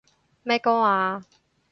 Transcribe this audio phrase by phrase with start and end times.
[0.41, 1.21] 咩歌啊？